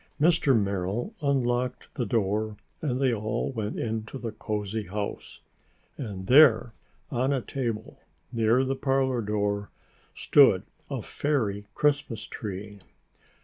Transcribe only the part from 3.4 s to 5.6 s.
went into the cosy house.